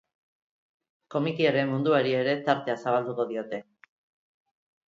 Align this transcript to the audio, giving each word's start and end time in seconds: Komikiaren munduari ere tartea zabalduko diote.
Komikiaren 1.15 1.69
munduari 1.73 2.15
ere 2.21 2.35
tartea 2.49 2.79
zabalduko 2.87 3.29
diote. 3.35 3.61